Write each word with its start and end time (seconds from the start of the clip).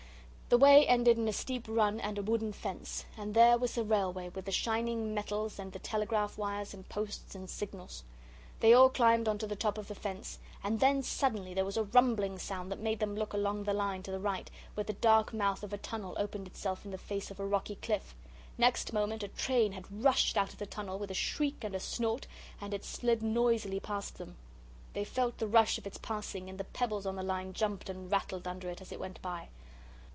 The 0.53 0.57
way 0.57 0.85
ended 0.85 1.17
in 1.17 1.29
a 1.29 1.31
steep 1.31 1.65
run 1.69 2.01
and 2.01 2.17
a 2.17 2.21
wooden 2.21 2.51
fence 2.51 3.05
and 3.15 3.33
there 3.33 3.57
was 3.57 3.75
the 3.75 3.85
railway 3.85 4.27
with 4.27 4.43
the 4.43 4.51
shining 4.51 5.13
metals 5.13 5.57
and 5.57 5.71
the 5.71 5.79
telegraph 5.79 6.37
wires 6.37 6.73
and 6.73 6.89
posts 6.89 7.35
and 7.35 7.49
signals. 7.49 8.03
They 8.59 8.73
all 8.73 8.89
climbed 8.89 9.29
on 9.29 9.37
to 9.37 9.47
the 9.47 9.55
top 9.55 9.77
of 9.77 9.87
the 9.87 9.95
fence, 9.95 10.39
and 10.61 10.81
then 10.81 11.03
suddenly 11.03 11.53
there 11.53 11.63
was 11.63 11.77
a 11.77 11.85
rumbling 11.85 12.37
sound 12.37 12.69
that 12.69 12.81
made 12.81 12.99
them 12.99 13.15
look 13.15 13.31
along 13.31 13.63
the 13.63 13.71
line 13.71 14.03
to 14.03 14.11
the 14.11 14.19
right, 14.19 14.51
where 14.73 14.83
the 14.83 14.91
dark 14.91 15.31
mouth 15.33 15.63
of 15.63 15.71
a 15.71 15.77
tunnel 15.77 16.17
opened 16.19 16.47
itself 16.47 16.83
in 16.83 16.91
the 16.91 16.97
face 16.97 17.31
of 17.31 17.39
a 17.39 17.47
rocky 17.47 17.75
cliff; 17.75 18.13
next 18.57 18.91
moment 18.91 19.23
a 19.23 19.29
train 19.29 19.71
had 19.71 20.03
rushed 20.03 20.35
out 20.35 20.51
of 20.51 20.59
the 20.59 20.65
tunnel 20.65 20.99
with 20.99 21.11
a 21.11 21.13
shriek 21.13 21.63
and 21.63 21.75
a 21.75 21.79
snort, 21.79 22.27
and 22.59 22.73
had 22.73 22.83
slid 22.83 23.23
noisily 23.23 23.79
past 23.79 24.17
them. 24.17 24.35
They 24.91 25.05
felt 25.05 25.37
the 25.37 25.47
rush 25.47 25.77
of 25.77 25.87
its 25.87 25.97
passing, 25.97 26.49
and 26.49 26.57
the 26.59 26.65
pebbles 26.65 27.05
on 27.05 27.15
the 27.15 27.23
line 27.23 27.53
jumped 27.53 27.87
and 27.89 28.11
rattled 28.11 28.45
under 28.45 28.69
it 28.69 28.81
as 28.81 28.91
it 28.91 28.99
went 28.99 29.21
by. 29.21 29.47